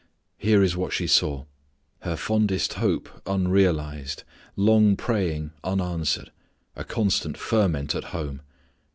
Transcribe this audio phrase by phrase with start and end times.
[0.39, 1.45] Here is what she saw:
[1.99, 4.23] her fondest hope unrealized,
[4.55, 6.31] long praying unanswered,
[6.75, 8.41] a constant ferment at home.